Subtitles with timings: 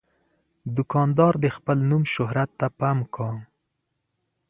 [0.75, 3.37] دوکاندار د خپل نوم شهرت ته پام کوي.